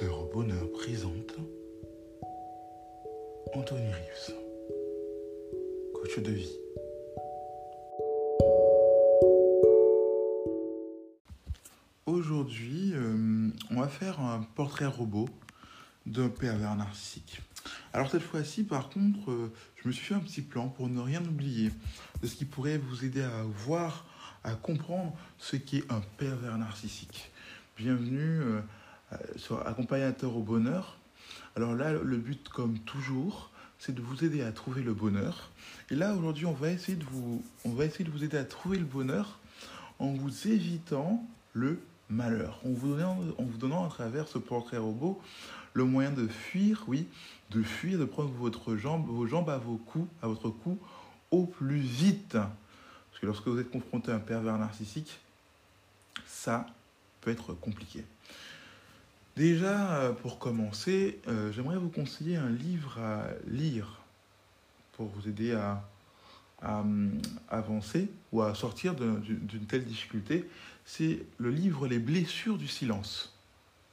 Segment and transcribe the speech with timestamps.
[0.00, 1.34] Bonheur présente
[3.52, 4.34] Anthony Rives,
[5.92, 6.52] coach de vie.
[12.06, 15.28] Aujourd'hui, euh, on va faire un portrait robot
[16.06, 17.40] d'un pervers narcissique.
[17.92, 21.00] Alors cette fois-ci, par contre, euh, je me suis fait un petit plan pour ne
[21.00, 21.72] rien oublier
[22.22, 24.06] de ce qui pourrait vous aider à voir,
[24.44, 27.32] à comprendre ce qu'est un pervers narcissique.
[27.76, 28.60] Bienvenue euh,
[29.36, 30.96] sur Accompagnateur au bonheur.
[31.56, 35.50] Alors là, le but, comme toujours, c'est de vous aider à trouver le bonheur.
[35.90, 38.44] Et là, aujourd'hui, on va essayer de vous, on va essayer de vous aider à
[38.44, 39.38] trouver le bonheur
[39.98, 44.78] en vous évitant le malheur, en vous donnant, en vous donnant à travers ce portrait
[44.78, 45.20] robot
[45.74, 47.06] le moyen de fuir, oui,
[47.50, 50.78] de fuir, de prendre votre jambe, vos jambes à vos coups, à votre cou,
[51.30, 52.32] au plus vite.
[52.32, 55.18] Parce que lorsque vous êtes confronté à un pervers narcissique,
[56.26, 56.66] ça
[57.20, 58.04] peut être compliqué.
[59.38, 64.00] Déjà, euh, pour commencer, euh, j'aimerais vous conseiller un livre à lire
[64.94, 65.84] pour vous aider à,
[66.60, 67.12] hum,
[67.48, 70.50] avancer ou à sortir d'une telle difficulté.
[70.84, 73.32] C'est le livre Les blessures du silence,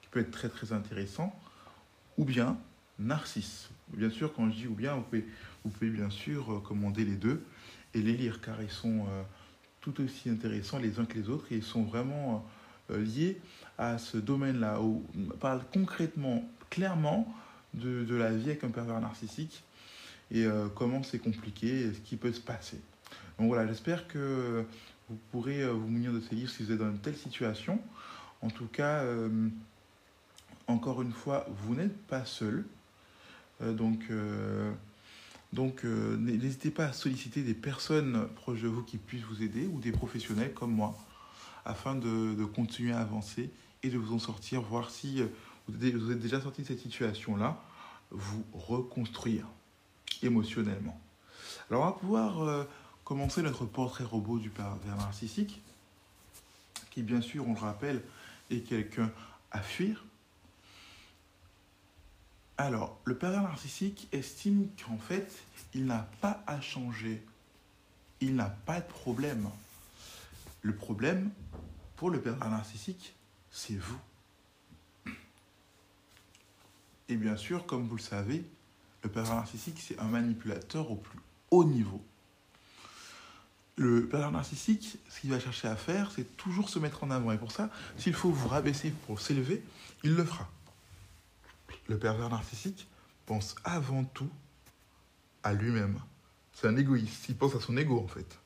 [0.00, 1.36] qui peut être très très intéressant,
[2.16, 2.56] ou bien
[3.00, 3.68] Narcisse.
[3.88, 7.42] Bien sûr, quand je dis ou bien, vous pouvez, bien sûr euh, commander les deux
[7.94, 9.06] et les lire car ils sont
[9.80, 12.46] tout aussi intéressants les uns que les autres et ils sont vraiment
[12.90, 13.40] liés
[13.78, 17.32] à ce domaine-là où on parle concrètement, clairement
[17.74, 19.64] de, de la vie avec un pervers narcissique
[20.30, 22.80] et euh, comment c'est compliqué et ce qui peut se passer.
[23.38, 24.64] Donc voilà, j'espère que
[25.08, 27.80] vous pourrez euh, vous munir de ces livres si vous êtes dans une telle situation.
[28.40, 29.48] En tout cas, euh,
[30.66, 32.64] encore une fois, vous n'êtes pas seul.
[33.62, 34.72] Euh, donc, euh,
[35.52, 39.66] donc euh, n'hésitez pas à solliciter des personnes proches de vous qui puissent vous aider
[39.66, 40.96] ou des professionnels comme moi
[41.64, 43.50] afin de, continuer à avancer
[43.82, 45.26] et de vous en sortir, voir si euh,
[45.68, 47.62] vous êtes, vous êtes déjà sorti de cette situation-là,
[48.10, 49.46] vous reconstruire
[50.22, 51.00] émotionnellement.
[51.70, 52.64] Alors on va pouvoir euh,
[53.04, 55.62] commencer notre portrait robot du pervers narcissique,
[56.90, 58.02] qui bien sûr, on le rappelle,
[58.50, 59.10] est quelqu'un
[59.50, 60.04] à fuir.
[62.58, 65.42] Alors, le pervers narcissique estime qu'en fait,
[65.74, 67.22] il n'a pas à changer.
[68.20, 69.48] Il n'a pas de problème.
[70.62, 71.30] Le problème,
[71.96, 73.14] pour le pervers narcissique,
[73.50, 73.98] c'est vous.
[77.08, 78.44] Et bien sûr, comme vous le savez,
[79.02, 81.18] le pervers narcissique, c'est un manipulateur au plus
[81.50, 82.02] haut niveau.
[83.76, 87.32] Le pervers narcissique, ce qu'il va chercher à faire, c'est toujours se mettre en avant.
[87.32, 89.62] Et pour ça, s'il faut vous rabaisser pour s'élever,
[90.04, 90.48] il le fera.
[91.88, 92.88] Le pervers narcissique
[93.26, 94.30] pense avant tout
[95.42, 95.98] à lui-même.
[96.52, 97.28] C'est un égoïste.
[97.28, 98.38] Il pense à son ego, en fait.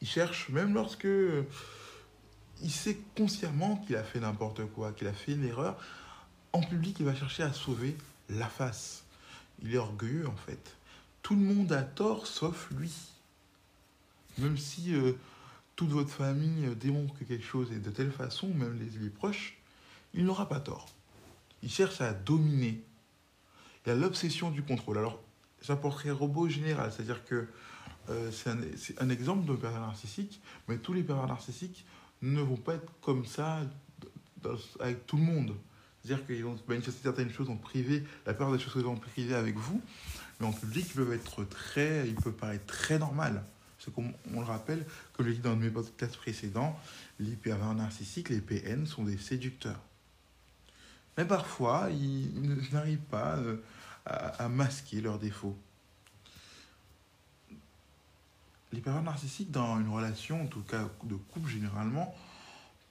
[0.00, 1.44] Il cherche, même lorsque euh,
[2.62, 5.78] il sait consciemment qu'il a fait n'importe quoi, qu'il a fait une erreur,
[6.52, 7.96] en public, il va chercher à sauver
[8.28, 9.04] la face.
[9.62, 10.76] Il est orgueilleux, en fait.
[11.22, 12.92] Tout le monde a tort, sauf lui.
[14.38, 15.12] Même si euh,
[15.76, 19.10] toute votre famille euh, démontre que quelque chose est de telle façon, même les, les
[19.10, 19.56] proches,
[20.14, 20.88] il n'aura pas tort.
[21.62, 22.82] Il cherche à dominer.
[23.84, 24.98] Il a l'obsession du contrôle.
[24.98, 25.20] Alors,
[25.74, 27.48] portrait robot général, c'est-à-dire que
[28.10, 31.84] euh, c'est un, exemple d'un pervers narcissique, mais tous les pervers narcissiques
[32.22, 33.60] ne vont pas être comme ça
[34.80, 35.54] avec tout le monde.
[36.02, 38.96] C'est-à-dire qu'ils vont manifester certaines choses en privé, la plupart des choses qu'ils ont en
[38.96, 39.80] privé avec vous,
[40.38, 43.44] mais en public, ils peuvent être très, ils peuvent paraître très normal.
[43.78, 46.78] C'est comme on le rappelle, comme je l'ai dit dans mes podcasts précédents,
[47.18, 49.80] les pervers narcissiques, les PN, sont des séducteurs.
[51.16, 53.56] Mais parfois, ils n'arrivent pas euh,
[54.04, 55.56] à masquer leurs défauts.
[58.76, 62.14] Les pervers narcissiques, dans une relation, en tout cas de couple généralement,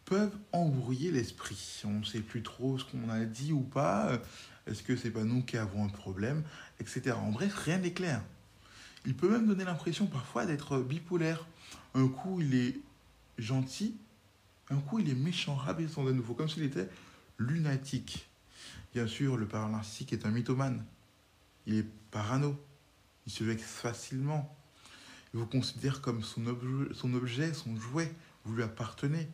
[0.06, 1.84] peuvent embrouiller l'esprit.
[1.85, 4.07] On ne sait plus trop ce qu'on a dit ou pas.
[4.07, 4.18] euh,
[4.66, 6.44] Est-ce que c'est pas nous qui avons un problème,
[6.79, 7.12] etc.
[7.12, 8.24] En bref, rien n'est clair.
[9.06, 11.45] Il peut même donner l'impression parfois d'être bipolaire.
[11.94, 12.80] Un coup, il est
[13.38, 13.95] gentil,
[14.71, 16.89] un coup, il est méchant, rabaissant de nouveau, comme s'il était
[17.38, 18.27] lunatique.
[18.92, 20.83] Bien sûr, le pervers narcissique est un mythomane.
[21.68, 22.60] Il est parano.
[23.27, 24.51] Il se vexe facilement.
[25.36, 28.10] Vous considère comme son objet, son, jouet.
[28.46, 29.28] Vous lui appartenez.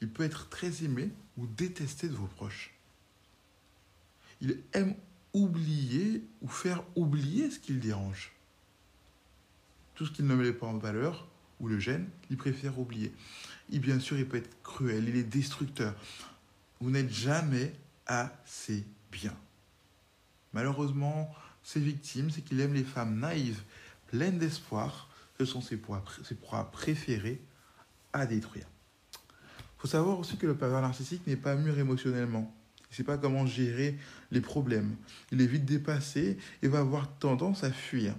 [0.00, 2.72] Il peut être très aimé ou détesté de vos proches.
[4.40, 4.94] Il aime
[5.32, 8.30] oublier ou faire oublier ce qui le dérange.
[9.96, 11.26] Tout ce qui ne met pas en valeur
[11.58, 13.12] ou le gêne, il préfère oublier.
[13.72, 15.92] Et bien sûr, il peut être cruel, il est destructeur.
[16.80, 17.72] Vous n'êtes jamais
[18.06, 19.36] assez bien.
[20.52, 23.62] Malheureusement, ses victimes, c'est qu'il aime les femmes naïves,
[24.12, 25.08] pleines d'espoir.
[25.38, 26.04] Ce sont ses proies,
[26.70, 27.40] préférées
[28.12, 28.66] à détruire.
[29.78, 32.54] faut savoir aussi que le pervers narcissique n'est pas mûr émotionnellement.
[32.82, 33.98] Il ne sait pas comment gérer
[34.30, 34.94] les problèmes.
[35.32, 38.14] Il est vite dépassé et va avoir tendance à fuir.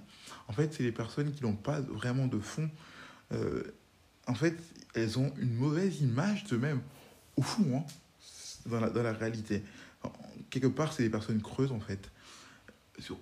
[0.47, 2.69] En fait, c'est les personnes qui n'ont pas vraiment de fond.
[3.31, 3.63] Euh,
[4.27, 4.57] en fait,
[4.95, 6.81] elles ont une mauvaise image d'eux-mêmes,
[7.37, 7.85] au fond, hein,
[8.65, 9.63] dans, la, dans la réalité.
[10.49, 12.09] Quelque part, c'est des personnes creuses, en fait.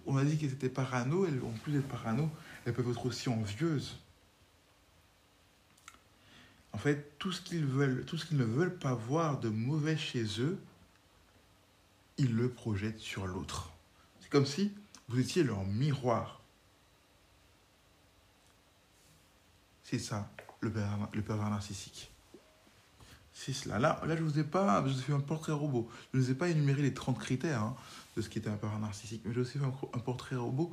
[0.06, 2.30] On a dit qu'elles étaient parano, elles, en plus d'être parano,
[2.66, 4.00] elles peuvent être aussi envieuses.
[6.74, 9.98] En fait, tout ce qu'ils veulent, tout ce qu'ils ne veulent pas voir de mauvais
[9.98, 10.60] chez eux,
[12.18, 13.72] ils le projettent sur l'autre.
[14.20, 14.74] C'est comme si
[15.08, 16.42] vous étiez leur miroir.
[19.84, 20.32] C'est ça,
[20.62, 22.11] le pervers, le pervers narcissique.
[23.44, 23.80] C'est cela.
[23.80, 25.90] Là, là, je vous ai pas, je vous ai fait un portrait robot.
[26.14, 27.74] Je ne vous ai pas énuméré les 30 critères
[28.16, 30.72] de ce qui était un pervers narcissique, mais j'ai aussi fait un, portrait robot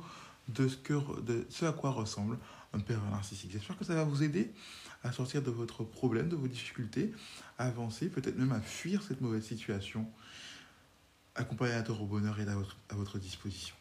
[0.49, 2.37] de ce, que, de ce à quoi ressemble
[2.73, 3.49] un pervers narcissique.
[3.51, 4.53] J'espère que ça va vous aider
[5.03, 7.11] à sortir de votre problème, de vos difficultés,
[7.57, 10.07] à avancer, peut-être même à fuir cette mauvaise situation.
[11.33, 13.75] Accompagnateur au bonheur est à votre, à votre disposition.